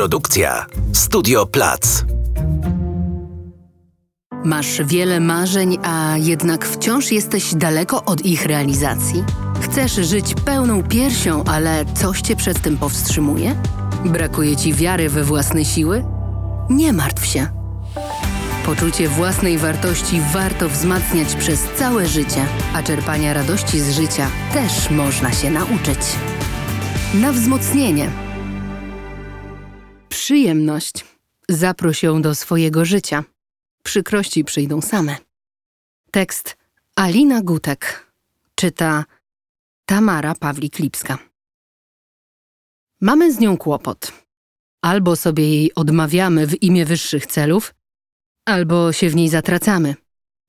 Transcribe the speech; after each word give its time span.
Produkcja 0.00 0.66
Studio 0.92 1.46
Plac. 1.46 2.04
Masz 4.44 4.82
wiele 4.84 5.20
marzeń, 5.20 5.78
a 5.82 6.16
jednak 6.16 6.66
wciąż 6.66 7.12
jesteś 7.12 7.54
daleko 7.54 8.04
od 8.04 8.26
ich 8.26 8.46
realizacji? 8.46 9.24
Chcesz 9.60 9.92
żyć 9.92 10.34
pełną 10.44 10.82
piersią, 10.82 11.44
ale 11.44 11.84
coś 11.94 12.20
cię 12.20 12.36
przed 12.36 12.62
tym 12.62 12.78
powstrzymuje? 12.78 13.62
Brakuje 14.04 14.56
ci 14.56 14.74
wiary 14.74 15.08
we 15.08 15.24
własne 15.24 15.64
siły? 15.64 16.04
Nie 16.70 16.92
martw 16.92 17.26
się. 17.26 17.46
Poczucie 18.66 19.08
własnej 19.08 19.58
wartości 19.58 20.20
warto 20.32 20.68
wzmacniać 20.68 21.34
przez 21.34 21.64
całe 21.78 22.06
życie, 22.06 22.46
a 22.74 22.82
czerpania 22.82 23.32
radości 23.32 23.80
z 23.80 23.90
życia 23.90 24.26
też 24.52 24.90
można 24.90 25.32
się 25.32 25.50
nauczyć. 25.50 25.98
Na 27.14 27.32
wzmocnienie. 27.32 28.29
Przyjemność. 30.10 31.04
Zaproś 31.48 32.02
ją 32.02 32.22
do 32.22 32.34
swojego 32.34 32.84
życia. 32.84 33.24
Przykrości 33.82 34.44
przyjdą 34.44 34.80
same. 34.80 35.16
Tekst 36.10 36.56
Alina 36.96 37.42
Gutek. 37.42 38.12
Czyta 38.54 39.04
Tamara 39.86 40.32
Pawlik-Lipska. 40.32 41.18
Mamy 43.00 43.32
z 43.32 43.38
nią 43.38 43.56
kłopot. 43.56 44.12
Albo 44.82 45.16
sobie 45.16 45.48
jej 45.50 45.74
odmawiamy 45.74 46.46
w 46.46 46.62
imię 46.62 46.84
wyższych 46.86 47.26
celów, 47.26 47.74
albo 48.44 48.92
się 48.92 49.10
w 49.10 49.16
niej 49.16 49.28
zatracamy, 49.28 49.94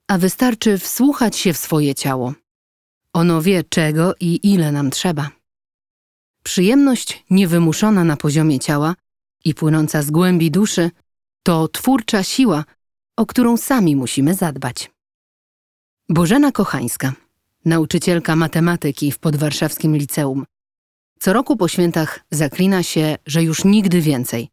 a 0.07 0.17
wystarczy 0.17 0.77
wsłuchać 0.77 1.35
się 1.35 1.53
w 1.53 1.57
swoje 1.57 1.95
ciało. 1.95 2.33
Ono 3.13 3.41
wie, 3.41 3.63
czego 3.63 4.15
i 4.19 4.39
ile 4.53 4.71
nam 4.71 4.91
trzeba. 4.91 5.29
Przyjemność 6.43 7.25
niewymuszona 7.29 8.03
na 8.03 8.17
poziomie 8.17 8.59
ciała 8.59 8.95
i 9.45 9.53
płynąca 9.53 10.01
z 10.01 10.11
głębi 10.11 10.51
duszy 10.51 10.91
to 11.43 11.67
twórcza 11.67 12.23
siła, 12.23 12.65
o 13.17 13.25
którą 13.25 13.57
sami 13.57 13.95
musimy 13.95 14.33
zadbać. 14.33 14.91
Bożena 16.09 16.51
Kochańska, 16.51 17.13
nauczycielka 17.65 18.35
matematyki 18.35 19.11
w 19.11 19.19
podwarszawskim 19.19 19.95
liceum. 19.95 20.45
Co 21.19 21.33
roku 21.33 21.57
po 21.57 21.67
świętach 21.67 22.19
zaklina 22.31 22.83
się, 22.83 23.17
że 23.25 23.43
już 23.43 23.65
nigdy 23.65 24.01
więcej. 24.01 24.49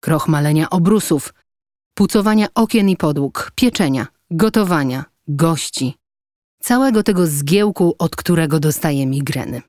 Krochmalenia 0.00 0.70
obrusów, 0.70 1.34
pucowania 1.94 2.46
okien 2.54 2.88
i 2.88 2.96
podłóg, 2.96 3.52
pieczenia, 3.54 4.06
gotowania, 4.30 5.04
gości. 5.28 5.94
Całego 6.60 7.02
tego 7.02 7.26
zgiełku, 7.26 7.94
od 7.98 8.16
którego 8.16 8.60
dostaje 8.60 9.06
migreny. 9.06 9.62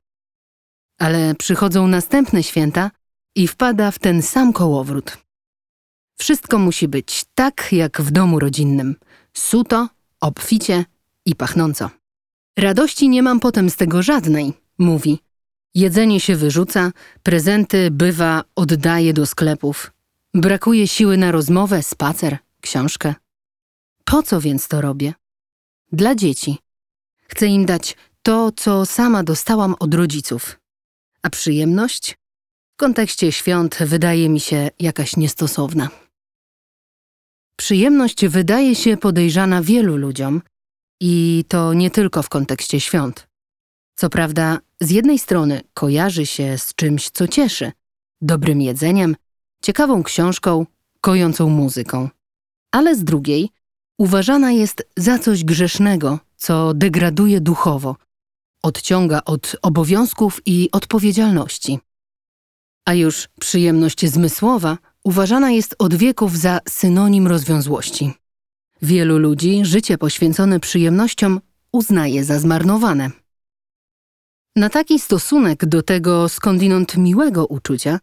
Ale 0.98 1.34
przychodzą 1.34 1.86
następne 1.86 2.42
święta 2.42 2.90
i 3.34 3.48
wpada 3.48 3.90
w 3.90 3.98
ten 3.98 4.22
sam 4.22 4.52
kołowrót. 4.52 5.18
Wszystko 6.16 6.58
musi 6.58 6.88
być 6.88 7.24
tak, 7.34 7.68
jak 7.72 8.00
w 8.00 8.10
domu 8.10 8.38
rodzinnym. 8.38 8.96
Suto, 9.34 9.88
obficie 10.20 10.84
i 11.26 11.34
pachnąco. 11.34 11.90
Radości 12.58 13.08
nie 13.08 13.22
mam 13.22 13.40
potem 13.40 13.70
z 13.70 13.76
tego 13.76 14.02
żadnej, 14.02 14.52
mówi. 14.78 15.18
Jedzenie 15.74 16.20
się 16.20 16.36
wyrzuca, 16.36 16.92
prezenty 17.22 17.90
bywa 17.90 18.44
oddaje 18.56 19.12
do 19.12 19.26
sklepów. 19.26 19.92
Brakuje 20.34 20.88
siły 20.88 21.16
na 21.16 21.32
rozmowę, 21.32 21.82
spacer, 21.82 22.38
książkę. 22.60 23.14
Po 24.04 24.22
co 24.22 24.40
więc 24.40 24.68
to 24.68 24.80
robię? 24.80 25.14
Dla 25.92 26.14
dzieci. 26.14 26.58
Chcę 27.28 27.46
im 27.46 27.66
dać 27.66 27.96
to, 28.22 28.52
co 28.56 28.86
sama 28.86 29.22
dostałam 29.22 29.74
od 29.80 29.94
rodziców. 29.94 30.60
A 31.22 31.30
przyjemność? 31.30 32.16
W 32.74 32.76
kontekście 32.76 33.32
świąt 33.32 33.78
wydaje 33.80 34.28
mi 34.28 34.40
się 34.40 34.70
jakaś 34.80 35.16
niestosowna. 35.16 35.88
Przyjemność 37.56 38.26
wydaje 38.26 38.74
się 38.74 38.96
podejrzana 38.96 39.62
wielu 39.62 39.96
ludziom 39.96 40.42
i 41.00 41.44
to 41.48 41.74
nie 41.74 41.90
tylko 41.90 42.22
w 42.22 42.28
kontekście 42.28 42.80
świąt. 42.80 43.28
Co 43.96 44.10
prawda, 44.10 44.58
z 44.80 44.90
jednej 44.90 45.18
strony 45.18 45.60
kojarzy 45.74 46.26
się 46.26 46.58
z 46.58 46.74
czymś, 46.74 47.10
co 47.10 47.28
cieszy 47.28 47.72
dobrym 48.20 48.60
jedzeniem, 48.60 49.16
ciekawą 49.62 50.02
książką, 50.02 50.66
kojącą 51.00 51.48
muzyką, 51.48 52.08
ale 52.72 52.96
z 52.96 53.04
drugiej 53.04 53.50
uważana 53.98 54.52
jest 54.52 54.88
za 54.96 55.18
coś 55.18 55.44
grzesznego, 55.44 56.18
co 56.36 56.74
degraduje 56.74 57.40
duchowo, 57.40 57.96
odciąga 58.62 59.20
od 59.24 59.56
obowiązków 59.62 60.40
i 60.46 60.68
odpowiedzialności. 60.72 61.78
A 62.84 62.94
już 62.94 63.28
przyjemność 63.40 64.06
zmysłowa 64.06 64.78
uważana 65.04 65.50
jest 65.50 65.74
od 65.78 65.94
wieków 65.94 66.38
za 66.38 66.60
synonim 66.68 67.26
rozwiązłości. 67.26 68.12
Wielu 68.82 69.18
ludzi 69.18 69.64
życie 69.64 69.98
poświęcone 69.98 70.60
przyjemnościom 70.60 71.40
uznaje 71.72 72.24
za 72.24 72.38
zmarnowane. 72.38 73.10
Na 74.56 74.68
taki 74.68 74.98
stosunek 74.98 75.66
do 75.66 75.82
tego 75.82 76.28
skądinąd 76.28 76.96
miłego 76.96 77.46
uczucia 77.46 78.00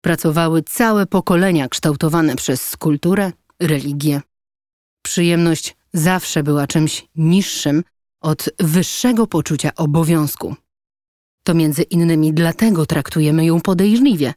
pracowały 0.00 0.62
całe 0.62 1.06
pokolenia 1.06 1.68
kształtowane 1.68 2.36
przez 2.36 2.76
kulturę, 2.76 3.32
religię. 3.60 4.20
Przyjemność 5.02 5.76
zawsze 5.92 6.42
była 6.42 6.66
czymś 6.66 7.08
niższym 7.16 7.84
od 8.20 8.50
wyższego 8.58 9.26
poczucia 9.26 9.70
obowiązku. 9.76 10.54
To 11.44 11.54
między 11.54 11.82
innymi 11.82 12.32
dlatego 12.32 12.86
traktujemy 12.86 13.44
ją 13.44 13.60
podejrzliwie, 13.60 14.34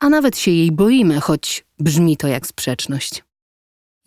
a 0.00 0.08
nawet 0.08 0.38
się 0.38 0.50
jej 0.50 0.72
boimy, 0.72 1.20
choć 1.20 1.64
brzmi 1.78 2.16
to 2.16 2.28
jak 2.28 2.46
sprzeczność. 2.46 3.24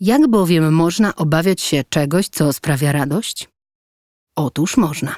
Jak 0.00 0.28
bowiem 0.28 0.74
można 0.74 1.16
obawiać 1.16 1.60
się 1.60 1.84
czegoś, 1.88 2.28
co 2.28 2.52
sprawia 2.52 2.92
radość? 2.92 3.48
Otóż 4.36 4.76
można. 4.76 5.16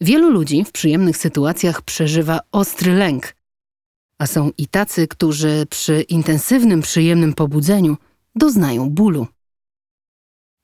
Wielu 0.00 0.30
ludzi 0.30 0.64
w 0.64 0.72
przyjemnych 0.72 1.16
sytuacjach 1.16 1.82
przeżywa 1.82 2.40
ostry 2.52 2.94
lęk, 2.94 3.34
a 4.18 4.26
są 4.26 4.50
i 4.58 4.66
tacy, 4.66 5.08
którzy 5.08 5.66
przy 5.70 6.02
intensywnym, 6.02 6.82
przyjemnym 6.82 7.34
pobudzeniu 7.34 7.96
doznają 8.34 8.90
bólu. 8.90 9.26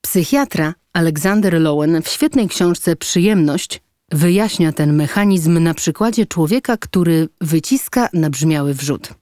Psychiatra 0.01 0.73
Alexander 0.93 1.61
Lowen 1.61 2.01
w 2.01 2.07
świetnej 2.07 2.47
książce 2.47 2.95
Przyjemność 2.95 3.81
wyjaśnia 4.11 4.71
ten 4.73 4.93
mechanizm 4.93 5.59
na 5.59 5.73
przykładzie 5.73 6.25
człowieka, 6.25 6.77
który 6.77 7.29
wyciska 7.41 8.09
nabrzmiały 8.13 8.73
wrzód. 8.73 9.13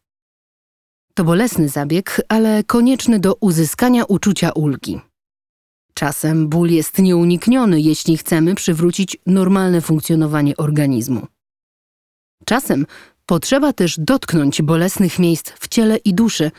To 1.14 1.24
bolesny 1.24 1.70
zabieg, 1.70 2.22
ale 2.30 2.64
konieczny 2.64 3.20
do 3.20 3.36
uzyskania 3.36 4.06
uczucia 4.06 4.52
ulgi. 4.52 5.00
Czasem 5.94 6.48
ból 6.48 6.70
jest 6.70 7.00
nieunikniony, 7.00 7.82
jeśli 7.82 8.18
chcemy 8.18 8.56
przywrócić 8.56 9.18
normalne 9.26 9.82
funkcjonowanie 9.82 10.58
organizmu. 10.58 11.28
Czasem 12.46 12.86
potrzeba 13.26 13.74
też 13.74 13.96
dotknąć 14.00 14.62
bolesnych 14.62 15.20
miejsc 15.20 15.52
w 15.60 15.68
ciele 15.68 15.98
i 15.98 16.14
duszy, 16.14 16.52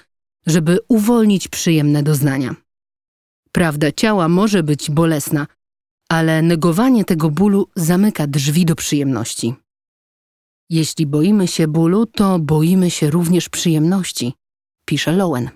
żeby 0.47 0.79
uwolnić 0.89 1.49
przyjemne 1.49 2.03
doznania. 2.03 2.55
Prawda 3.53 3.93
ciała 3.93 4.29
może 4.29 4.63
być 4.63 4.91
bolesna, 4.91 5.47
ale 6.09 6.43
negowanie 6.43 7.05
tego 7.05 7.31
bólu 7.31 7.69
zamyka 7.77 8.27
drzwi 8.27 8.65
do 8.65 8.75
przyjemności. 8.75 9.55
Jeśli 10.71 11.07
boimy 11.07 11.49
się 11.49 11.69
bólu, 11.69 12.07
to 12.07 12.39
boimy 12.39 12.91
się 12.91 13.11
również 13.11 13.49
przyjemności, 13.49 14.33
pisze 14.85 15.13
Lowen. 15.13 15.51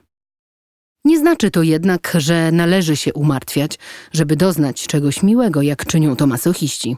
Nie 1.05 1.19
znaczy 1.19 1.51
to 1.51 1.63
jednak, 1.63 2.17
że 2.19 2.53
należy 2.53 2.97
się 2.97 3.13
umartwiać, 3.15 3.79
żeby 4.13 4.37
doznać 4.37 4.87
czegoś 4.87 5.23
miłego, 5.23 5.63
jak 5.63 5.87
czynią 5.87 6.17
to 6.17 6.27
masochiści. 6.27 6.97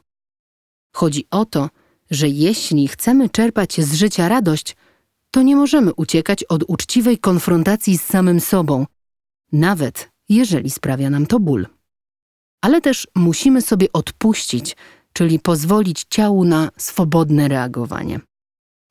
Chodzi 0.95 1.27
o 1.31 1.45
to, 1.45 1.71
że 2.11 2.29
jeśli 2.29 2.89
chcemy 2.89 3.29
czerpać 3.29 3.81
z 3.81 3.95
życia 3.95 4.29
radość, 4.29 4.77
to 5.31 5.43
nie 5.43 5.57
możemy 5.57 5.95
uciekać 5.95 6.45
od 6.45 6.65
uczciwej 6.69 7.19
konfrontacji 7.19 7.99
z 7.99 8.05
samym 8.05 8.41
sobą, 8.41 8.87
nawet 9.53 10.11
jeżeli 10.29 10.71
sprawia 10.71 11.11
nam 11.11 11.27
to 11.27 11.41
ból. 11.41 11.67
Ale 12.63 12.81
też 12.81 13.09
musimy 13.15 13.63
sobie 13.63 13.93
odpuścić, 13.93 14.77
czyli 15.13 15.39
pozwolić 15.39 16.05
ciału 16.11 16.45
na 16.45 16.71
swobodne 16.77 17.49
reagowanie. 17.49 18.21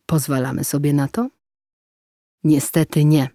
Pozwalamy 0.05 0.63
sobie 0.63 0.93
na 0.93 1.07
to? 1.07 1.29
Niestety 2.43 3.05
nie. 3.05 3.29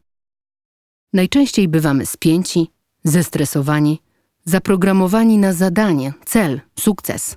Najczęściej 1.12 1.68
bywamy 1.68 2.06
spięci, 2.06 2.70
zestresowani, 3.04 4.00
zaprogramowani 4.44 5.38
na 5.38 5.52
zadanie, 5.52 6.12
cel, 6.26 6.60
sukces. 6.78 7.36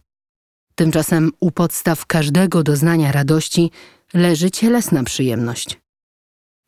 Tymczasem 0.75 1.31
u 1.40 1.51
podstaw 1.51 2.06
każdego 2.06 2.63
doznania 2.63 3.12
radości 3.12 3.72
leży 4.13 4.51
cielesna 4.51 5.04
przyjemność. 5.04 5.80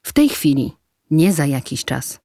W 0.04 0.14
tej 0.14 0.30
chwili, 0.30 0.72
nie 1.12 1.34
za 1.34 1.46
jakiś 1.46 1.86
czas. 1.86 2.20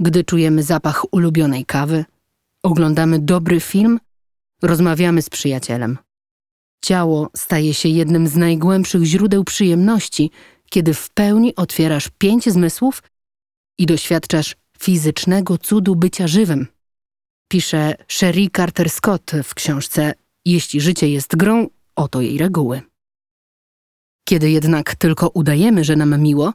Gdy 0.00 0.24
czujemy 0.24 0.62
zapach 0.62 1.04
ulubionej 1.12 1.64
kawy, 1.64 2.04
oglądamy 2.62 3.18
dobry 3.18 3.60
film, 3.60 4.00
rozmawiamy 4.62 5.22
z 5.22 5.30
przyjacielem. 5.30 5.98
Ciało 6.84 7.30
staje 7.36 7.74
się 7.74 7.88
jednym 7.88 8.28
z 8.28 8.36
najgłębszych 8.36 9.04
źródeł 9.04 9.44
przyjemności, 9.44 10.30
kiedy 10.70 10.94
w 10.94 11.10
pełni 11.10 11.56
otwierasz 11.56 12.08
pięć 12.18 12.44
zmysłów 12.50 13.02
i 13.78 13.86
doświadczasz 13.86 14.56
fizycznego 14.78 15.58
cudu 15.58 15.96
bycia 15.96 16.26
żywym. 16.26 16.66
Pisze 17.48 17.94
Sherry 18.08 18.48
Carter 18.56 18.90
Scott 18.90 19.32
w 19.44 19.54
książce 19.54 20.14
Jeśli 20.44 20.80
życie 20.80 21.08
jest 21.08 21.36
grą, 21.36 21.66
oto 21.96 22.20
jej 22.20 22.38
reguły. 22.38 22.82
Kiedy 24.24 24.50
jednak 24.50 24.94
tylko 24.94 25.28
udajemy, 25.28 25.84
że 25.84 25.96
nam 25.96 26.22
miło, 26.22 26.52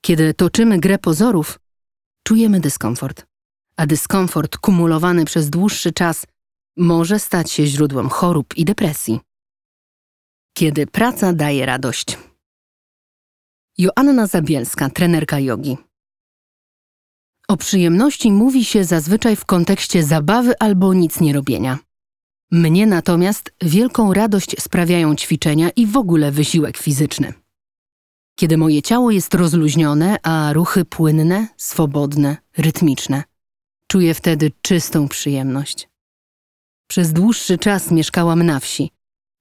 kiedy 0.00 0.34
toczymy 0.34 0.78
grę 0.78 0.98
pozorów, 0.98 1.60
czujemy 2.24 2.60
dyskomfort. 2.60 3.26
A 3.76 3.86
dyskomfort 3.86 4.56
kumulowany 4.56 5.24
przez 5.24 5.50
dłuższy 5.50 5.92
czas 5.92 6.26
może 6.76 7.18
stać 7.18 7.50
się 7.50 7.66
źródłem 7.66 8.08
chorób 8.08 8.56
i 8.56 8.64
depresji. 8.64 9.20
Kiedy 10.56 10.86
praca 10.86 11.32
daje 11.32 11.66
radość. 11.66 12.18
Joanna 13.78 14.26
Zabielska, 14.26 14.90
trenerka 14.90 15.38
jogi. 15.38 15.76
O 17.48 17.56
przyjemności 17.56 18.32
mówi 18.32 18.64
się 18.64 18.84
zazwyczaj 18.84 19.36
w 19.36 19.44
kontekście 19.44 20.02
zabawy 20.02 20.52
albo 20.58 20.94
nic 20.94 21.20
nie 21.20 21.32
robienia. 21.32 21.78
Mnie 22.50 22.86
natomiast 22.86 23.52
wielką 23.62 24.14
radość 24.14 24.62
sprawiają 24.62 25.16
ćwiczenia 25.16 25.70
i 25.70 25.86
w 25.86 25.96
ogóle 25.96 26.32
wysiłek 26.32 26.76
fizyczny. 26.76 27.32
Kiedy 28.38 28.56
moje 28.56 28.82
ciało 28.82 29.10
jest 29.10 29.34
rozluźnione, 29.34 30.16
a 30.22 30.52
ruchy 30.52 30.84
płynne, 30.84 31.48
swobodne, 31.56 32.36
rytmiczne, 32.56 33.22
czuję 33.94 34.14
wtedy 34.14 34.50
czystą 34.62 35.08
przyjemność. 35.08 35.88
Przez 36.88 37.12
dłuższy 37.12 37.58
czas 37.58 37.90
mieszkałam 37.90 38.42
na 38.42 38.60
wsi. 38.60 38.90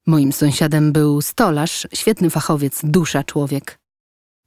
Moim 0.08 0.34
sąsiadem 0.34 0.92
był 0.92 1.22
stolarz, 1.22 1.88
świetny 1.94 2.30
fachowiec, 2.30 2.82
dusza 2.84 3.24
człowiek. 3.24 3.80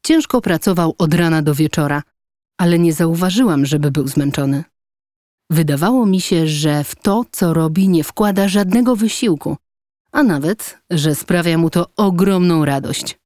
Ciężko 0.04 0.40
pracował 0.40 0.94
od 0.98 1.14
rana 1.14 1.42
do 1.42 1.54
wieczora, 1.54 2.02
ale 2.58 2.78
nie 2.78 2.92
zauważyłam, 2.92 3.66
żeby 3.66 3.90
był 3.90 4.08
zmęczony. 4.08 4.64
Wydawało 5.50 6.06
mi 6.06 6.20
się, 6.20 6.46
że 6.46 6.84
w 6.84 6.94
to, 6.94 7.24
co 7.32 7.54
robi, 7.54 7.88
nie 7.88 8.04
wkłada 8.04 8.48
żadnego 8.48 8.96
wysiłku, 8.96 9.56
a 10.12 10.22
nawet, 10.22 10.78
że 10.90 11.14
sprawia 11.14 11.58
mu 11.58 11.70
to 11.70 11.86
ogromną 11.96 12.64
radość. 12.64 13.18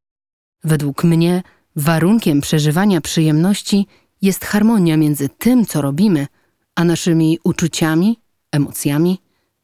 Według 0.65 1.05
mnie 1.05 1.43
warunkiem 1.77 2.41
przeżywania 2.41 3.01
przyjemności 3.01 3.87
jest 4.23 4.45
harmonia 4.45 4.97
między 4.97 5.29
tym, 5.29 5.67
co 5.67 5.83
robimy, 5.83 6.27
a 6.77 6.85
naszymi 6.85 7.39
uczuciami, 7.45 8.19
emocjami, 8.53 9.19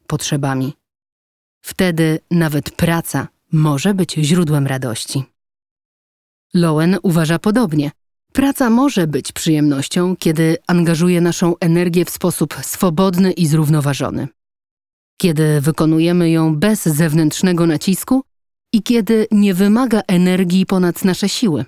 potrzebami. 0.07 0.73
Wtedy 1.65 2.19
nawet 2.31 2.71
praca 2.71 3.29
może 3.53 3.95
być 3.95 4.13
źródłem 4.13 4.67
radości. 4.67 5.25
Lowen 6.55 6.99
uważa 7.03 7.39
podobnie. 7.39 7.91
Praca 8.33 8.71
może 8.71 9.07
być 9.07 9.33
przyjemnością, 9.33 10.17
kiedy 10.17 10.57
angażuje 10.67 11.21
naszą 11.21 11.55
energię 11.61 12.05
w 12.05 12.11
sposób 12.11 12.55
swobodny 12.63 13.33
i 13.33 13.47
zrównoważony. 13.47 14.29
Kiedy 15.17 15.61
wykonujemy 15.61 16.31
ją 16.31 16.57
bez 16.57 16.83
zewnętrznego 16.83 17.67
nacisku 17.67 18.23
i 18.73 18.83
kiedy 18.83 19.27
nie 19.31 19.55
wymaga 19.55 20.01
energii 20.09 20.67
ponad 20.67 21.05
nasze 21.05 21.29
siły. 21.29 21.65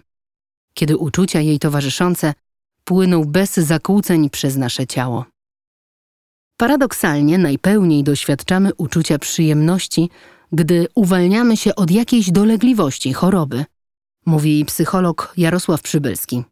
Kiedy 0.74 0.96
uczucia 0.96 1.40
jej 1.40 1.58
towarzyszące 1.58 2.34
płyną 2.88 3.24
bez 3.24 3.54
zakłóceń 3.56 4.30
przez 4.30 4.56
nasze 4.56 4.86
ciało. 4.86 5.24
Paradoksalnie 6.56 7.38
najpełniej 7.38 8.04
doświadczamy 8.04 8.74
uczucia 8.74 9.18
przyjemności, 9.18 10.10
gdy 10.52 10.86
uwalniamy 10.94 11.56
się 11.56 11.74
od 11.74 11.90
jakiejś 11.90 12.30
dolegliwości, 12.30 13.12
choroby, 13.12 13.64
mówi 14.26 14.64
psycholog 14.64 15.32
Jarosław 15.36 15.82
Przybylski. 15.82 16.44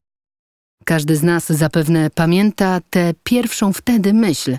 Każdy 0.84 1.16
z 1.16 1.22
nas 1.22 1.46
zapewne 1.46 2.10
pamięta 2.10 2.80
tę 2.90 3.14
pierwszą 3.24 3.72
wtedy 3.72 4.12
myśl. 4.12 4.56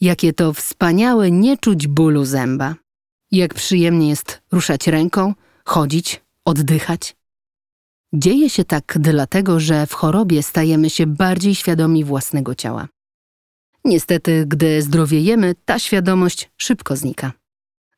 Jakie 0.00 0.32
to 0.32 0.52
wspaniałe 0.52 1.30
nie 1.30 1.58
czuć 1.58 1.86
bólu 1.86 2.24
zęba. 2.24 2.74
Jak 3.30 3.54
przyjemnie 3.54 4.08
jest 4.08 4.42
ruszać 4.52 4.86
ręką, 4.86 5.34
chodzić, 5.64 6.20
oddychać. 6.44 7.16
Dzieje 8.16 8.50
się 8.50 8.64
tak 8.64 8.96
dlatego, 9.00 9.60
że 9.60 9.86
w 9.86 9.92
chorobie 9.92 10.42
stajemy 10.42 10.90
się 10.90 11.06
bardziej 11.06 11.54
świadomi 11.54 12.04
własnego 12.04 12.54
ciała. 12.54 12.88
Niestety, 13.84 14.44
gdy 14.46 14.82
zdrowiejemy, 14.82 15.54
ta 15.64 15.78
świadomość 15.78 16.50
szybko 16.56 16.96
znika. 16.96 17.32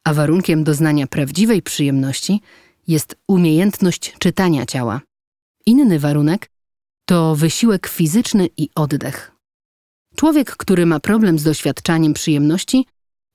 A 0.04 0.14
warunkiem 0.14 0.64
doznania 0.64 1.06
prawdziwej 1.06 1.62
przyjemności 1.62 2.40
jest 2.88 3.16
umiejętność 3.28 4.14
czytania 4.18 4.66
ciała. 4.66 5.00
Inny 5.66 5.98
warunek 5.98 6.50
to 7.04 7.36
wysiłek 7.36 7.86
fizyczny 7.86 8.48
i 8.56 8.68
oddech. 8.74 9.32
Człowiek, 10.16 10.56
który 10.56 10.86
ma 10.86 11.00
problem 11.00 11.38
z 11.38 11.42
doświadczaniem 11.42 12.14
przyjemności, 12.14 12.86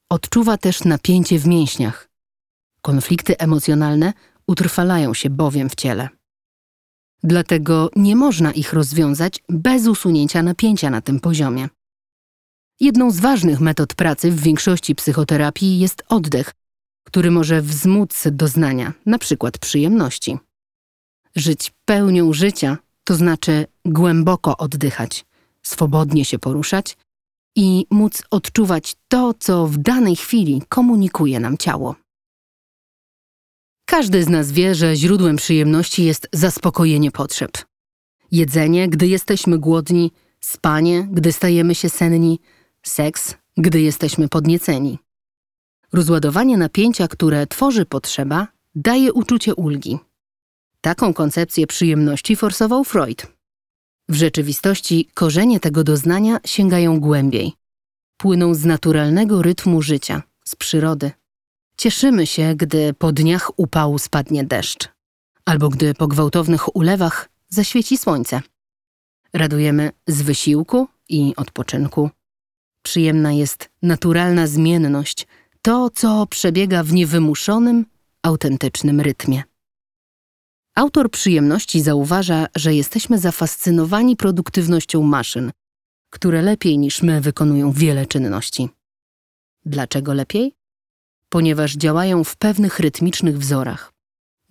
odczuwa 0.09 0.57
też 0.57 0.83
napięcie 0.83 1.39
w 1.39 1.47
mięśniach. 1.47 2.09
Konflikty 2.81 3.37
emocjonalne 3.37 4.13
utrwalają 4.47 5.13
się 5.13 5.29
bowiem 5.29 5.69
w 5.69 5.75
ciele. 5.75 6.20
Dlatego 7.23 7.89
nie 7.95 8.15
można 8.15 8.51
ich 8.51 8.73
rozwiązać 8.73 9.43
bez 9.49 9.87
usunięcia 9.87 10.43
napięcia 10.43 10.89
na 10.89 11.01
tym 11.01 11.19
poziomie. 11.19 11.69
Jedną 12.79 13.11
z 13.11 13.19
ważnych 13.19 13.59
metod 13.59 13.93
pracy 13.93 14.31
w 14.31 14.41
większości 14.41 14.95
psychoterapii 14.95 15.79
jest 15.79 16.03
oddech, 16.09 16.51
który 17.03 17.31
może 17.31 17.61
wzmóc 17.61 18.27
doznania, 18.31 18.93
na 19.05 19.17
przykład 19.17 19.57
przyjemności. 19.57 20.37
Żyć 21.35 21.73
pełnią 21.85 22.33
życia 22.33 22.77
to 23.03 23.15
znaczy 23.15 23.67
głęboko 23.85 24.57
oddychać, 24.57 25.25
swobodnie 25.63 26.25
się 26.25 26.39
poruszać 26.39 26.97
i 27.55 27.85
móc 27.89 28.23
odczuwać 28.31 28.95
to, 29.07 29.33
co 29.39 29.67
w 29.67 29.77
danej 29.77 30.15
chwili 30.15 30.61
komunikuje 30.69 31.39
nam 31.39 31.57
ciało. 31.57 31.95
Każdy 33.91 34.23
z 34.23 34.29
nas 34.29 34.51
wie, 34.51 34.75
że 34.75 34.95
źródłem 34.95 35.35
przyjemności 35.35 36.03
jest 36.03 36.27
zaspokojenie 36.33 37.11
potrzeb. 37.11 37.51
Jedzenie, 38.31 38.89
gdy 38.89 39.07
jesteśmy 39.07 39.59
głodni, 39.59 40.11
spanie, 40.39 41.07
gdy 41.11 41.31
stajemy 41.31 41.75
się 41.75 41.89
senni, 41.89 42.39
seks, 42.83 43.35
gdy 43.57 43.81
jesteśmy 43.81 44.29
podnieceni. 44.29 44.99
Rozładowanie 45.93 46.57
napięcia, 46.57 47.07
które 47.07 47.47
tworzy 47.47 47.85
potrzeba, 47.85 48.47
daje 48.75 49.13
uczucie 49.13 49.55
ulgi. 49.55 49.99
Taką 50.81 51.13
koncepcję 51.13 51.67
przyjemności 51.67 52.35
forsował 52.35 52.83
Freud. 52.83 53.27
W 54.09 54.15
rzeczywistości 54.15 55.09
korzenie 55.13 55.59
tego 55.59 55.83
doznania 55.83 56.39
sięgają 56.45 56.99
głębiej. 56.99 57.53
Płyną 58.17 58.53
z 58.53 58.65
naturalnego 58.65 59.41
rytmu 59.41 59.81
życia, 59.81 60.23
z 60.45 60.55
przyrody. 60.55 61.11
Cieszymy 61.81 62.27
się, 62.27 62.55
gdy 62.55 62.93
po 62.93 63.11
dniach 63.11 63.59
upału 63.59 63.99
spadnie 63.99 64.43
deszcz, 64.43 64.89
albo 65.45 65.69
gdy 65.69 65.93
po 65.93 66.07
gwałtownych 66.07 66.75
ulewach 66.75 67.29
zaświeci 67.49 67.97
słońce. 67.97 68.41
Radujemy 69.33 69.91
z 70.07 70.21
wysiłku 70.21 70.87
i 71.09 71.33
odpoczynku. 71.37 72.09
Przyjemna 72.83 73.31
jest 73.31 73.69
naturalna 73.81 74.47
zmienność, 74.47 75.27
to, 75.61 75.89
co 75.89 76.27
przebiega 76.27 76.83
w 76.83 76.93
niewymuszonym, 76.93 77.85
autentycznym 78.23 79.01
rytmie. 79.01 79.43
Autor 80.75 81.11
przyjemności 81.11 81.81
zauważa, 81.81 82.47
że 82.55 82.73
jesteśmy 82.73 83.19
zafascynowani 83.19 84.15
produktywnością 84.15 85.03
maszyn, 85.03 85.51
które 86.09 86.41
lepiej 86.41 86.77
niż 86.77 87.01
my 87.01 87.21
wykonują 87.21 87.71
wiele 87.71 88.05
czynności. 88.05 88.69
Dlaczego 89.65 90.13
lepiej? 90.13 90.60
Ponieważ 91.33 91.73
działają 91.73 92.23
w 92.23 92.35
pewnych 92.35 92.79
rytmicznych 92.79 93.37
wzorach. 93.39 93.93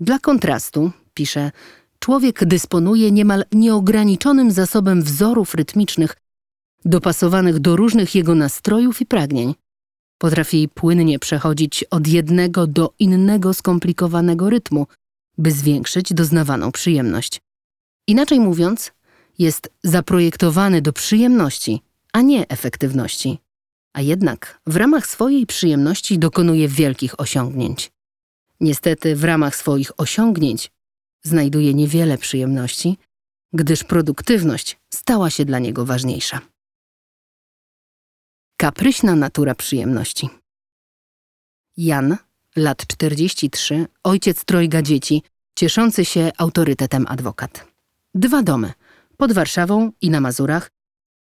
Dla 0.01 0.19
kontrastu, 0.19 0.91
pisze, 1.15 1.51
człowiek 1.99 2.45
dysponuje 2.45 3.11
niemal 3.11 3.45
nieograniczonym 3.53 4.51
zasobem 4.51 5.03
wzorów 5.03 5.55
rytmicznych, 5.55 6.17
dopasowanych 6.85 7.59
do 7.59 7.77
różnych 7.77 8.15
jego 8.15 8.35
nastrojów 8.35 9.01
i 9.01 9.07
pragnień. 9.07 9.55
Potrafi 10.19 10.69
płynnie 10.75 11.19
przechodzić 11.19 11.85
od 11.85 12.07
jednego 12.07 12.67
do 12.67 12.93
innego 12.99 13.55
skomplikowanego 13.55 14.51
rytmu, 14.51 14.87
by 15.39 15.51
zwiększyć 15.53 16.15
doznawaną 16.15 16.73
przyjemność. 16.73 17.41
Inaczej 18.07 18.41
mówiąc, 18.41 18.93
jest 19.39 19.71
zaprojektowany 19.83 20.83
do 20.83 20.93
przyjemności, 20.93 21.83
a 22.13 22.21
nie 22.21 22.49
efektywności. 22.49 23.39
A 23.93 24.01
jednak 24.01 24.61
w 24.67 24.77
ramach 24.77 25.07
swojej 25.07 25.47
przyjemności 25.47 26.19
dokonuje 26.19 26.69
wielkich 26.69 27.21
osiągnięć. 27.21 27.93
Niestety 28.61 29.17
w 29.17 29.25
ramach 29.25 29.57
swoich 29.57 30.01
osiągnięć 30.01 30.71
znajduje 31.23 31.75
niewiele 31.75 32.19
przyjemności, 32.19 32.99
gdyż 33.53 33.85
produktywność 33.85 34.79
stała 34.91 35.31
się 35.31 35.45
dla 35.45 35.59
niego 35.59 35.85
ważniejsza. 35.85 36.41
Kapryśna 38.57 39.15
natura 39.17 39.55
przyjemności. 39.55 40.29
Jan, 41.77 42.17
lat 42.57 42.87
43, 42.87 43.87
ojciec 44.05 44.45
trojga 44.45 44.83
dzieci, 44.83 45.23
cieszący 45.57 46.05
się 46.05 46.31
autorytetem 46.39 47.07
adwokat. 47.09 47.67
Dwa 48.15 48.43
domy, 48.43 48.73
pod 49.17 49.33
Warszawą 49.33 49.93
i 50.01 50.11
na 50.11 50.21
Mazurach, 50.21 50.71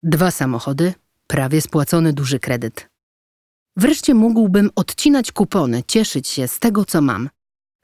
dwa 0.02 0.30
samochody, 0.30 0.94
prawie 1.30 1.60
spłacony 1.60 2.12
duży 2.12 2.38
kredyt. 2.38 2.88
Wreszcie 3.76 4.14
mógłbym 4.14 4.70
odcinać 4.76 5.32
kupony, 5.32 5.82
cieszyć 5.86 6.28
się 6.28 6.48
z 6.48 6.58
tego, 6.58 6.84
co 6.84 7.00
mam. 7.00 7.28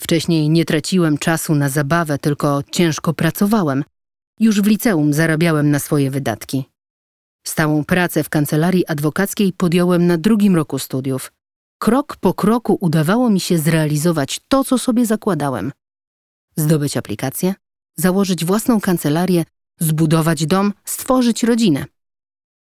Wcześniej 0.00 0.50
nie 0.50 0.64
traciłem 0.64 1.18
czasu 1.18 1.54
na 1.54 1.68
zabawę, 1.68 2.18
tylko 2.18 2.62
ciężko 2.72 3.14
pracowałem. 3.14 3.84
Już 4.40 4.60
w 4.60 4.66
liceum 4.66 5.12
zarabiałem 5.12 5.70
na 5.70 5.78
swoje 5.78 6.10
wydatki. 6.10 6.64
Stałą 7.46 7.84
pracę 7.84 8.24
w 8.24 8.28
kancelarii 8.28 8.86
adwokackiej 8.86 9.52
podjąłem 9.52 10.06
na 10.06 10.18
drugim 10.18 10.56
roku 10.56 10.78
studiów. 10.78 11.32
Krok 11.78 12.16
po 12.16 12.34
kroku 12.34 12.78
udawało 12.80 13.30
mi 13.30 13.40
się 13.40 13.58
zrealizować 13.58 14.40
to, 14.48 14.64
co 14.64 14.78
sobie 14.78 15.06
zakładałem. 15.06 15.72
Zdobyć 16.56 16.96
aplikację, 16.96 17.54
założyć 17.96 18.44
własną 18.44 18.80
kancelarię, 18.80 19.44
zbudować 19.80 20.46
dom, 20.46 20.72
stworzyć 20.84 21.42
rodzinę. 21.42 21.84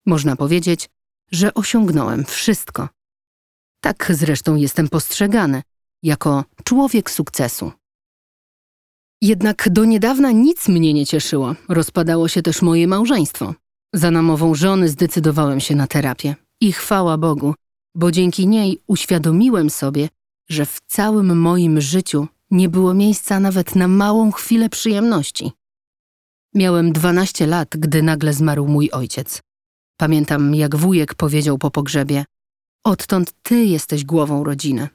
Można 0.06 0.36
powiedzieć, 0.36 0.90
że 1.32 1.54
osiągnąłem 1.54 2.24
wszystko. 2.24 2.88
Tak 3.80 4.12
zresztą 4.14 4.56
jestem 4.56 4.88
postrzegany, 4.88 5.62
jako 6.02 6.44
człowiek 6.64 7.10
sukcesu. 7.10 7.72
Jednak 9.20 9.68
do 9.70 9.84
niedawna 9.84 10.30
nic 10.30 10.68
mnie 10.68 10.92
nie 10.94 11.06
cieszyło. 11.06 11.54
Rozpadało 11.68 12.28
się 12.28 12.42
też 12.42 12.62
moje 12.62 12.88
małżeństwo. 12.88 13.54
Za 13.92 14.10
namową 14.10 14.54
żony 14.54 14.88
zdecydowałem 14.88 15.60
się 15.60 15.74
na 15.74 15.86
terapię. 15.86 16.34
I 16.60 16.72
chwała 16.72 17.18
Bogu, 17.18 17.54
bo 17.94 18.10
dzięki 18.10 18.46
niej 18.46 18.78
uświadomiłem 18.86 19.70
sobie, 19.70 20.08
że 20.48 20.66
w 20.66 20.80
całym 20.86 21.38
moim 21.38 21.80
życiu 21.80 22.26
nie 22.50 22.68
było 22.68 22.94
miejsca 22.94 23.40
nawet 23.40 23.76
na 23.76 23.88
małą 23.88 24.32
chwilę 24.32 24.68
przyjemności. 24.68 25.52
Miałem 26.54 26.92
12 26.92 27.46
lat, 27.46 27.68
gdy 27.76 28.02
nagle 28.02 28.32
zmarł 28.32 28.66
mój 28.66 28.90
ojciec. 28.90 29.42
Pamiętam, 30.02 30.54
jak 30.54 30.76
wujek 30.76 31.14
powiedział 31.14 31.58
po 31.58 31.70
pogrzebie: 31.70 32.24
Odtąd 32.84 33.32
ty 33.42 33.64
jesteś 33.64 34.04
głową 34.04 34.44
rodziny. 34.44 34.88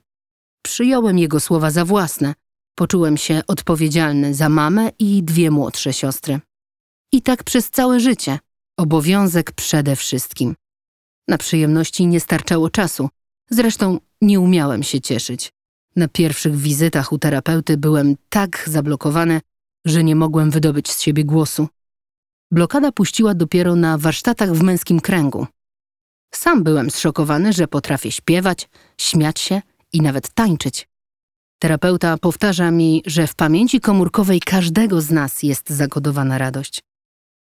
Przyjąłem 0.62 1.18
jego 1.18 1.40
słowa 1.40 1.72
za 1.72 1.86
własne. 1.86 2.34
Poczułem 2.76 3.18
się 3.18 3.42
odpowiedzialny 3.48 4.34
za 4.34 4.50
mamę 4.50 4.92
i 5.00 5.24
dwie 5.24 5.52
młodsze 5.52 5.94
siostry. 5.94 6.40
I 7.12 7.22
tak 7.22 7.44
przez 7.44 7.70
całe 7.70 8.00
życie. 8.00 8.40
Obowiązek 8.78 9.52
przede 9.52 9.96
wszystkim. 9.96 10.56
Na 11.28 11.38
przyjemności 11.38 12.08
nie 12.08 12.20
starczało 12.20 12.70
czasu. 12.70 13.10
Zresztą 13.50 14.00
nie 14.22 14.40
umiałem 14.40 14.84
się 14.84 15.02
cieszyć. 15.02 15.52
Na 15.96 16.08
pierwszych 16.08 16.56
wizytach 16.56 17.12
u 17.12 17.18
terapeuty 17.18 17.78
byłem 17.78 18.16
tak 18.30 18.64
zablokowany, 18.68 19.42
że 19.86 20.04
nie 20.04 20.16
mogłem 20.16 20.52
wydobyć 20.52 20.92
z 20.92 21.02
siebie 21.02 21.26
głosu. 21.26 21.68
Blokada 22.52 22.92
puściła 22.92 23.34
dopiero 23.34 23.76
na 23.76 23.98
warsztatach 23.98 24.54
w 24.54 24.64
męskim 24.64 25.00
kręgu. 25.00 25.48
Sam 26.34 26.64
byłem 26.64 26.92
zszokowany, 26.92 27.54
że 27.54 27.68
potrafię 27.68 28.12
śpiewać, 28.12 28.70
śmiać 28.98 29.40
się 29.40 29.62
i 29.94 30.02
nawet 30.02 30.34
tańczyć. 30.34 30.88
Terapeuta 31.60 32.18
powtarza 32.18 32.72
mi, 32.72 33.04
że 33.06 33.28
w 33.28 33.36
pamięci 33.36 33.82
komórkowej 33.82 34.40
każdego 34.40 35.02
z 35.02 35.12
nas 35.12 35.44
jest 35.44 35.70
zakodowana 35.70 36.38
radość. 36.38 36.84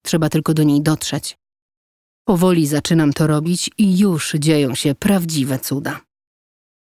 Trzeba 0.05 0.29
tylko 0.29 0.55
do 0.55 0.63
niej 0.63 0.83
dotrzeć. 0.83 1.39
Powoli 2.25 2.67
zaczynam 2.67 3.13
to 3.13 3.27
robić 3.27 3.71
i 3.79 3.99
już 3.99 4.33
dzieją 4.39 4.75
się 4.75 4.95
prawdziwe 4.95 5.59
cuda. 5.59 6.01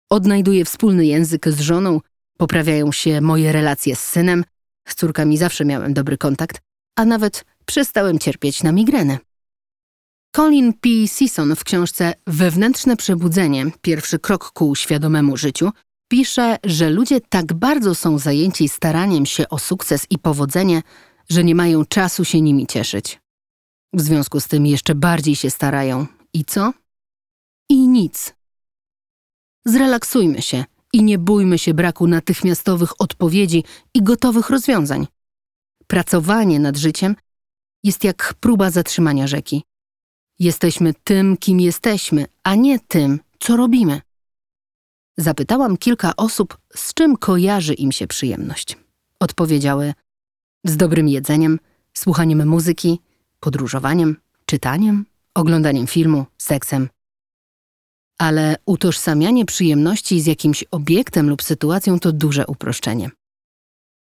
Odnajduję 0.09 0.65
wspólny 0.65 1.05
język 1.05 1.49
z 1.49 1.59
żoną, 1.59 2.01
poprawiają 2.37 2.91
się 2.91 3.21
moje 3.21 3.51
relacje 3.51 3.95
z 3.95 3.99
synem, 3.99 4.43
z 4.87 4.95
córkami 4.95 5.37
zawsze 5.37 5.65
miałem 5.65 5.93
dobry 5.93 6.17
kontakt, 6.17 6.61
a 6.95 7.05
nawet 7.05 7.45
przestałem 7.65 8.19
cierpieć 8.19 8.63
na 8.63 8.71
migrenę. 8.71 9.17
Colin 10.35 10.73
P. 10.73 10.89
Sisson 11.07 11.55
w 11.55 11.63
książce 11.63 12.13
Wewnętrzne 12.27 12.97
przebudzenie 12.97 13.65
pierwszy 13.81 14.19
krok 14.19 14.51
ku 14.51 14.75
świadomemu 14.75 15.37
życiu 15.37 15.71
pisze, 16.07 16.57
że 16.63 16.89
ludzie 16.89 17.21
tak 17.21 17.53
bardzo 17.53 17.95
są 17.95 18.17
zajęci 18.17 18.69
staraniem 18.69 19.25
się 19.25 19.49
o 19.49 19.59
sukces 19.59 20.05
i 20.09 20.19
powodzenie, 20.19 20.81
że 21.29 21.43
nie 21.43 21.55
mają 21.55 21.85
czasu 21.85 22.25
się 22.25 22.41
nimi 22.41 22.67
cieszyć. 22.67 23.19
W 23.93 24.01
związku 24.01 24.39
z 24.39 24.47
tym 24.47 24.65
jeszcze 24.65 24.95
bardziej 24.95 25.35
się 25.35 25.49
starają. 25.49 26.07
I 26.33 26.45
co? 26.45 26.73
I 27.69 27.87
nic. 27.87 28.35
Zrelaksujmy 29.65 30.41
się 30.41 30.65
i 30.93 31.03
nie 31.03 31.17
bójmy 31.17 31.57
się 31.59 31.73
braku 31.73 32.07
natychmiastowych 32.07 33.01
odpowiedzi 33.01 33.63
i 33.93 34.03
gotowych 34.03 34.49
rozwiązań. 34.49 35.07
Pracowanie 35.87 36.59
nad 36.59 36.77
życiem 36.77 37.15
jest 37.85 38.03
jak 38.03 38.33
próba 38.39 38.71
zatrzymania 38.71 39.27
rzeki. 39.27 39.63
Jesteśmy 40.39 40.93
tym, 41.03 41.37
kim 41.37 41.59
jesteśmy, 41.59 42.25
a 42.43 42.55
nie 42.55 42.79
tym, 42.79 43.19
co 43.39 43.57
robimy. 43.57 44.01
Zapytałam 45.17 45.77
kilka 45.77 46.15
osób, 46.15 46.57
z 46.75 46.93
czym 46.93 47.17
kojarzy 47.17 47.73
im 47.73 47.91
się 47.91 48.07
przyjemność. 48.07 48.77
Odpowiedziały 49.19 49.93
z 50.63 50.77
dobrym 50.77 51.07
jedzeniem, 51.07 51.59
słuchaniem 51.93 52.47
muzyki, 52.47 52.99
podróżowaniem, 53.39 54.17
czytaniem, 54.45 55.05
oglądaniem 55.33 55.87
filmu, 55.87 56.25
seksem. 56.37 56.89
Ale 58.17 58.55
utożsamianie 58.65 59.45
przyjemności 59.45 60.21
z 60.21 60.25
jakimś 60.25 60.63
obiektem 60.71 61.29
lub 61.29 61.43
sytuacją 61.43 61.99
to 61.99 62.11
duże 62.11 62.47
uproszczenie. 62.47 63.09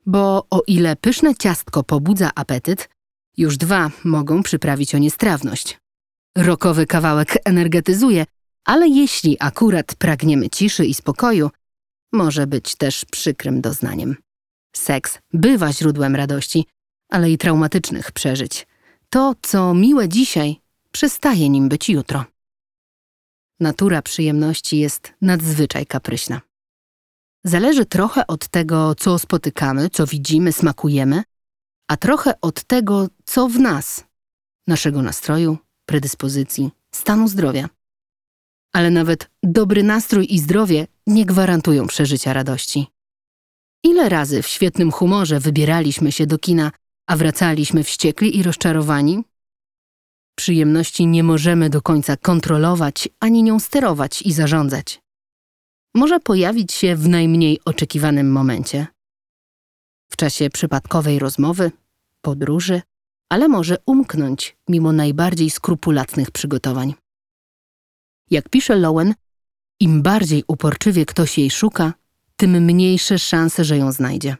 Bo 0.07 0.47
o 0.51 0.63
ile 0.67 0.97
pyszne 0.97 1.35
ciastko 1.35 1.83
pobudza 1.83 2.31
apetyt, 2.35 2.89
już 3.37 3.57
dwa 3.57 3.91
mogą 4.05 4.43
przyprawić 4.43 4.95
o 4.95 4.99
niestrawność. 4.99 5.79
Rokowy 6.37 6.87
kawałek 6.87 7.37
energetyzuje, 7.45 8.27
ale 8.65 8.89
jeśli 8.89 9.37
akurat 9.41 9.95
pragniemy 9.95 10.51
ciszy 10.51 10.87
i 10.87 10.95
spokoju, 10.95 11.51
może 12.13 12.47
być 12.47 12.77
też 12.77 13.05
przykrym 13.05 13.61
doznaniem. 13.61 14.17
Seks 14.77 15.19
bywa 15.33 15.73
źródłem 15.73 16.17
radości, 16.17 16.67
ale 17.11 17.31
i 17.31 17.39
traumatycznych 17.39 18.13
przeżyć. 18.13 18.67
To, 19.11 19.35
co 19.43 19.75
miłe 19.75 20.09
dzisiaj, 20.09 20.61
przestaje 20.93 21.49
nim 21.49 21.69
być 21.69 21.89
jutro. 21.89 22.25
Natura 23.61 24.03
przyjemności 24.03 24.79
jest 24.79 25.13
nadzwyczaj 25.21 25.87
kapryśna. 25.87 26.41
Zależy 27.45 27.87
trochę 27.87 28.27
od 28.27 28.49
tego, 28.49 28.95
co 28.95 29.19
spotykamy, 29.19 29.91
co 29.91 30.07
widzimy, 30.07 30.53
smakujemy, 30.53 31.23
a 31.91 31.97
trochę 31.97 32.41
od 32.41 32.65
tego, 32.65 33.09
co 33.25 33.49
w 33.49 33.59
nas, 33.59 34.05
naszego 34.67 35.03
nastroju, 35.03 35.59
predyspozycji, 35.87 36.71
stanu 36.95 37.29
zdrowia. 37.29 37.69
Ale 38.73 38.91
nawet 38.91 39.31
dobry 39.43 39.83
nastrój 39.83 40.27
i 40.31 40.39
zdrowie 40.39 40.87
nie 41.07 41.27
gwarantują 41.27 41.87
przeżycia 41.87 42.33
radości. 42.33 42.87
Ile 43.85 44.09
razy 44.09 44.43
w 44.43 44.47
świetnym 44.47 44.93
humorze 44.93 45.41
wybieraliśmy 45.41 46.13
się 46.13 46.27
do 46.27 46.39
kina, 46.39 46.73
a 47.07 47.17
wracaliśmy 47.17 47.85
wściekli 47.85 48.39
i 48.39 48.43
rozczarowani? 48.43 49.25
Przyjemności 50.39 51.07
nie 51.07 51.23
możemy 51.23 51.71
do 51.71 51.83
końca 51.83 52.17
kontrolować 52.17 53.09
ani 53.21 53.43
nią 53.43 53.61
sterować 53.61 54.23
i 54.23 54.33
zarządzać. 54.33 55.03
Może 55.95 56.21
pojawić 56.21 56.73
się 56.73 56.97
w 56.97 57.09
najmniej 57.09 57.61
oczekiwanym 57.65 58.33
momencie. 58.33 58.87
W 60.13 60.17
czasie 60.17 60.51
przypadkowej 60.51 61.19
rozmowy, 61.19 61.71
podróży, 62.21 62.83
ale 63.29 63.49
może 63.49 63.77
umknąć 63.87 64.57
mimo 64.69 64.93
najbardziej 64.93 65.51
skrupulatnych 65.51 66.31
przygotowań. 66.31 66.95
Jak 68.31 68.49
pisze 68.49 68.77
Lowen, 68.77 69.15
im 69.81 70.03
bardziej 70.03 70.45
uporczywie 70.49 71.07
ktoś 71.07 71.39
jej 71.39 71.51
szuka, 71.51 71.93
tym 72.37 72.65
mniejsze 72.65 73.19
szanse, 73.19 73.65
że 73.65 73.77
ją 73.77 73.93
znajdzie. 73.93 74.37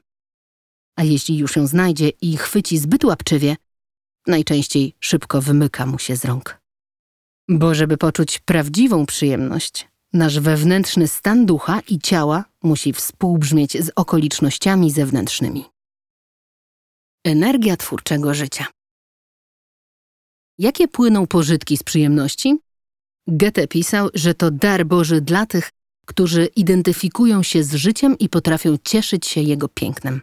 A 0.97 1.05
jeśli 1.05 1.39
już 1.39 1.57
ją 1.57 1.67
znajdzie 1.67 2.09
i 2.09 2.37
chwyci 2.37 2.79
zbyt 2.79 3.05
łapczywie, 3.05 3.57
najczęściej 4.27 4.95
szybko 5.01 5.43
wymyka 5.43 5.87
mu 5.87 5.99
się 5.99 6.17
z 6.17 6.25
rąk. 6.25 6.61
Bo 7.49 7.75
żeby 7.75 7.97
poczuć 7.97 8.39
prawdziwą 8.39 9.07
przyjemność, 9.07 9.89
nasz 10.13 10.41
wewnętrzny 10.41 11.09
stan 11.09 11.47
ducha 11.47 11.81
i 11.89 11.99
ciała 11.99 12.45
musi 12.63 12.93
współbrzmieć 12.93 13.85
z 13.85 13.91
okolicznościami 13.97 14.91
zewnętrznymi. 14.91 15.65
Energia 17.25 17.77
twórczego 17.77 18.35
życia. 18.35 18.67
Jakie 20.59 20.89
płyną 20.89 21.27
pożytki 21.27 21.77
z 21.77 21.83
przyjemności? 21.83 22.59
Goethe 23.27 23.69
pisał, 23.69 24.09
że 24.15 24.35
to 24.35 24.51
dar 24.51 24.87
Boży 24.87 25.21
dla 25.21 25.47
tych, 25.47 25.71
którzy 26.07 26.47
identyfikują 26.47 27.43
się 27.43 27.65
z 27.65 27.75
życiem 27.75 28.19
i 28.19 28.29
potrafią 28.29 28.77
cieszyć 28.85 29.27
się 29.27 29.41
jego 29.41 29.69
pięknem. 29.69 30.21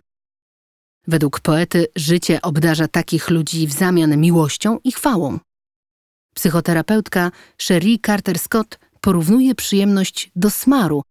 Według 1.08 1.40
poety 1.40 1.88
życie 1.96 2.42
obdarza 2.42 2.88
takich 2.88 3.30
ludzi 3.30 3.68
w 3.68 3.72
zamian 3.72 4.18
miłością 4.18 4.80
i 4.84 4.92
chwałą. 4.92 5.40
Psychoterapeutka 6.36 7.32
Sherry 7.58 7.98
Carter 8.06 8.40
Scott 8.40 8.80
porównuje 9.02 9.56
przyjemność 9.56 10.32
do 10.36 10.50
smaru, 10.50 11.04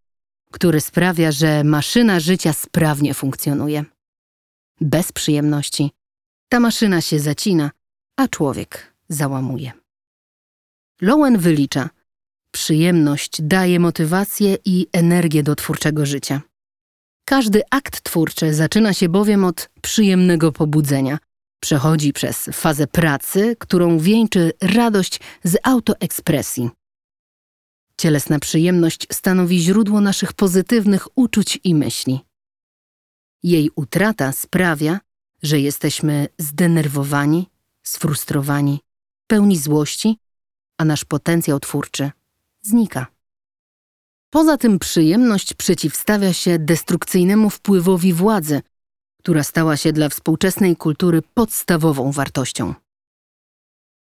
który 0.50 0.80
sprawia, 0.80 1.32
że 1.32 1.64
maszyna 1.64 2.20
życia 2.20 2.52
sprawnie 2.52 3.14
funkcjonuje. 3.14 3.84
Bez 4.80 5.12
przyjemności, 5.12 5.90
ta 6.48 6.60
maszyna 6.60 7.00
się 7.00 7.20
zacina, 7.20 7.70
a 8.16 8.28
człowiek 8.28 8.94
załamuje. 9.08 9.72
Lowen 11.00 11.38
wylicza: 11.38 11.90
Przyjemność 12.50 13.42
daje 13.42 13.80
motywację 13.80 14.56
i 14.64 14.86
energię 14.92 15.42
do 15.42 15.54
twórczego 15.54 16.06
życia. 16.06 16.40
Każdy 17.24 17.62
akt 17.70 18.02
twórczy 18.02 18.54
zaczyna 18.54 18.92
się 18.92 19.08
bowiem 19.08 19.44
od 19.44 19.70
przyjemnego 19.82 20.52
pobudzenia. 20.52 21.18
Przechodzi 21.60 22.12
przez 22.12 22.50
fazę 22.52 22.86
pracy, 22.86 23.56
którą 23.58 23.98
wieńczy 23.98 24.52
radość 24.62 25.20
z 25.44 25.56
autoekspresji. 25.62 26.70
Cielesna 28.00 28.38
przyjemność 28.38 29.06
stanowi 29.12 29.60
źródło 29.60 30.00
naszych 30.00 30.32
pozytywnych 30.32 31.18
uczuć 31.18 31.60
i 31.64 31.74
myśli. 31.74 32.20
Jej 33.42 33.70
utrata 33.76 34.32
sprawia, 34.32 35.00
że 35.42 35.60
jesteśmy 35.60 36.28
zdenerwowani, 36.38 37.46
sfrustrowani, 37.82 38.80
pełni 39.26 39.58
złości, 39.58 40.18
a 40.78 40.84
nasz 40.84 41.04
potencjał 41.04 41.60
twórczy 41.60 42.10
znika. 42.62 43.06
Poza 44.30 44.56
tym 44.56 44.78
przyjemność 44.78 45.54
przeciwstawia 45.54 46.32
się 46.32 46.58
destrukcyjnemu 46.58 47.50
wpływowi 47.50 48.12
władzy, 48.12 48.62
która 49.18 49.42
stała 49.42 49.76
się 49.76 49.92
dla 49.92 50.08
współczesnej 50.08 50.76
kultury 50.76 51.22
podstawową 51.34 52.12
wartością. 52.12 52.74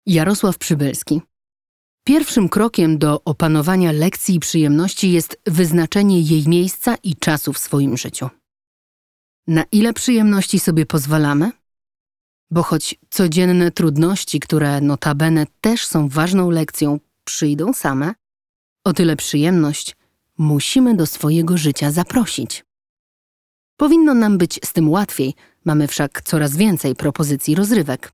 Jarosław 0.07 0.59
Przybylski. 0.59 1.21
Pierwszym 2.05 2.49
krokiem 2.49 2.99
do 2.99 3.21
opanowania 3.25 3.93
lekcji 3.93 4.41
przyjemności 4.41 5.13
jest 5.13 5.41
wyznaczenie 5.47 6.21
jej 6.21 6.49
miejsca 6.49 6.97
i 7.03 7.17
czasu 7.17 7.53
w 7.53 7.59
swoim 7.59 7.97
życiu. 7.97 8.29
Na 9.47 9.65
ile 9.73 9.93
przyjemności 9.93 10.59
sobie 10.61 10.87
pozwalamy? 10.87 11.53
Bo 12.51 12.63
choć 12.63 12.95
codzienne 13.11 13.71
trudności, 13.71 14.41
które 14.41 14.81
notabene 14.81 15.47
też 15.61 15.87
są 15.87 16.09
ważną 16.09 16.51
lekcją, 16.51 17.01
przyjdą 17.25 17.73
same, 17.73 18.15
o 18.85 18.93
tyle 18.93 19.17
przyjemność 19.17 19.97
musimy 20.39 20.97
do 20.97 21.07
swojego 21.07 21.57
życia 21.57 21.91
zaprosić. 21.91 22.65
Powinno 23.77 24.15
nam 24.15 24.39
być 24.39 24.61
z 24.65 24.73
tym 24.73 24.91
łatwiej, 24.91 25.35
mamy 25.65 25.89
wszak 25.89 26.23
coraz 26.23 26.57
więcej 26.57 26.95
propozycji 26.95 27.55
rozrywek. 27.55 28.13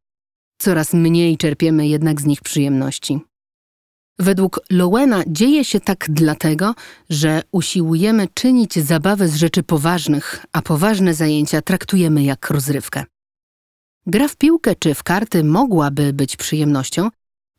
Coraz 0.58 0.92
mniej 0.92 1.36
czerpiemy 1.36 1.88
jednak 1.88 2.20
z 2.20 2.24
nich 2.24 2.40
przyjemności. 2.40 3.20
Według 4.20 4.60
Lowena 4.70 5.22
dzieje 5.26 5.64
się 5.64 5.80
tak 5.80 6.06
dlatego, 6.10 6.74
że 7.10 7.42
usiłujemy 7.52 8.28
czynić 8.34 8.78
zabawę 8.78 9.28
z 9.28 9.36
rzeczy 9.36 9.62
poważnych, 9.62 10.46
a 10.52 10.62
poważne 10.62 11.14
zajęcia 11.14 11.62
traktujemy 11.62 12.22
jak 12.22 12.50
rozrywkę. 12.50 13.04
Gra 14.06 14.28
w 14.28 14.36
piłkę 14.36 14.74
czy 14.78 14.94
w 14.94 15.02
karty 15.02 15.44
mogłaby 15.44 16.12
być 16.12 16.36
przyjemnością, 16.36 17.08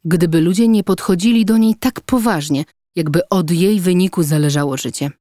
gdyby 0.06 0.42
ludzie 0.42 0.68
nie 0.68 0.84
podchodzili 0.84 1.46
do 1.46 1.58
niej 1.58 1.76
tak 1.76 2.02
poważnie, 2.02 2.66
jakby 2.96 3.30
od 3.30 3.52
jej 3.52 3.80
wyniku 3.80 4.24
zależało 4.24 4.78
życie. 4.78 5.12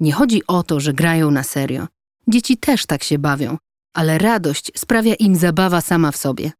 Nie 0.00 0.12
chodzi 0.12 0.42
o 0.46 0.62
to, 0.62 0.80
że 0.80 0.92
grają 0.92 1.30
na 1.30 1.42
serio. 1.42 1.86
Dzieci 2.28 2.56
też 2.56 2.86
tak 2.86 3.04
się 3.04 3.18
bawią, 3.18 3.58
ale 3.94 4.18
radość 4.18 4.72
sprawia 4.76 5.14
im 5.14 5.36
zabawa 5.36 5.80
sama 5.80 6.12
w 6.12 6.16
sobie. 6.16 6.52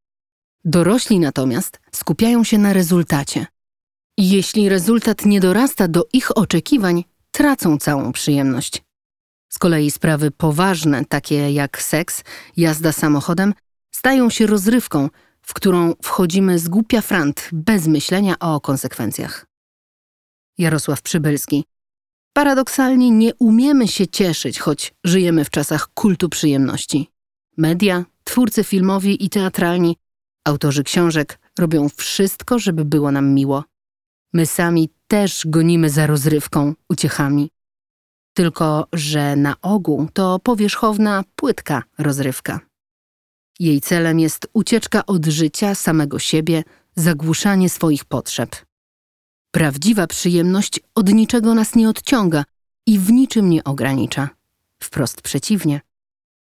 Dorośli 0.65 1.21
natomiast 1.21 1.81
skupiają 1.93 2.45
się 2.45 2.59
na 2.59 2.73
rezultacie. 2.73 3.47
Jeśli 4.19 4.69
rezultat 4.69 5.27
nie 5.27 5.41
dorasta 5.41 5.89
do 5.89 6.09
ich 6.13 6.39
oczekiwań, 6.39 7.05
tracą 7.31 7.79
całą 7.79 8.13
przyjemność. 8.13 8.83
Z 9.49 9.59
kolei 9.59 9.91
sprawy 9.91 10.31
poważne, 10.31 11.05
takie 11.05 11.51
jak 11.53 11.83
seks, 11.83 12.25
jazda 12.57 12.93
samochodem, 12.93 13.55
stają 13.91 14.31
się 14.31 14.47
rozrywką, 14.47 15.09
w 15.43 15.55
którą 15.55 15.95
wchodzimy 16.03 16.59
z 16.59 16.69
głupia 16.69 17.01
frant, 17.01 17.49
bez 17.53 17.87
myślenia 17.87 18.39
o 18.39 18.61
konsekwencjach. 18.61 19.47
Jarosław 20.59 21.03
Przybylski. 21.03 21.65
Paradoksalnie 22.33 23.11
nie 23.11 23.35
umiemy 23.35 23.89
się 23.89 24.07
cieszyć, 24.07 24.59
choć 24.59 24.95
żyjemy 25.05 25.45
w 25.45 25.51
czasach 25.51 25.89
kultu 25.95 26.29
przyjemności. 26.29 27.11
Media, 27.57 28.05
twórcy 28.25 28.65
filmowi 28.65 29.25
i 29.25 29.31
teatralni, 29.31 29.97
autorzy 30.45 30.85
książek 30.85 31.39
robią 31.59 31.89
wszystko, 31.89 32.59
żeby 32.59 32.85
było 32.85 33.13
nam 33.13 33.35
miło. 33.35 33.65
My 34.37 34.47
sami 34.47 34.89
też 35.09 35.47
gonimy 35.47 35.91
za 35.91 36.07
rozrywką, 36.07 36.75
uciechami. 36.89 37.51
Tylko, 38.35 38.87
że 38.93 39.37
na 39.37 39.57
ogół 39.63 40.09
to 40.13 40.39
powierzchowna, 40.39 41.25
płytka 41.37 41.83
rozrywka. 41.99 42.61
Jej 43.61 43.81
celem 43.81 44.21
jest 44.21 44.49
ucieczka 44.53 45.07
od 45.07 45.27
życia, 45.27 45.75
samego 45.75 46.19
siebie, 46.19 46.65
zagłuszanie 46.97 47.69
swoich 47.69 48.05
potrzeb. 48.05 48.57
Prawdziwa 49.51 50.07
przyjemność 50.07 50.81
od 50.95 51.13
niczego 51.13 51.55
nas 51.55 51.75
nie 51.75 51.89
odciąga 51.89 52.45
i 52.87 52.99
w 52.99 53.13
niczym 53.13 53.51
nie 53.51 53.65
ogranicza. 53.65 54.29
Wprost 54.83 55.23
przeciwnie, 55.23 55.81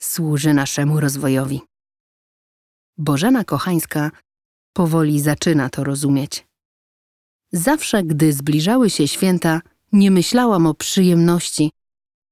służy 0.02 0.54
naszemu 0.54 1.00
rozwojowi. 1.00 1.60
Bożena 2.98 3.44
Kochańska 3.44 4.10
powoli 4.72 5.20
zaczyna 5.20 5.70
to 5.70 5.84
rozumieć. 5.84 6.49
Zawsze, 7.52 8.02
gdy 8.02 8.32
zbliżały 8.32 8.90
się 8.90 9.08
święta, 9.08 9.60
nie 9.92 10.10
myślałam 10.10 10.66
o 10.66 10.74
przyjemności, 10.74 11.70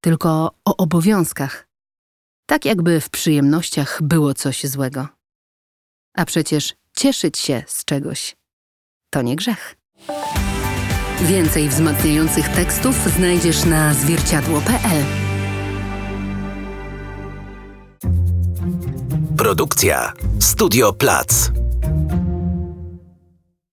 tylko 0.00 0.54
o 0.64 0.76
obowiązkach. 0.76 1.68
Tak 2.46 2.64
jakby 2.64 3.00
w 3.00 3.11
przyjemnościach 3.11 3.98
było 4.02 4.35
coś 4.35 4.64
złego. 4.64 5.09
A 6.14 6.24
przecież 6.24 6.74
cieszyć 6.96 7.38
się 7.38 7.62
z 7.66 7.85
czegoś 7.85 8.37
to 9.11 9.22
nie 9.22 9.37
grzech. 9.37 9.76
Więcej 11.22 11.68
wzmacniających 11.68 12.48
tekstów 12.48 12.96
znajdziesz 13.16 13.64
na 13.64 13.94
zwierciadło.pl. 13.94 15.04
Produkcja 19.37 20.12
Studio 20.40 20.92
Plac. 20.92 21.50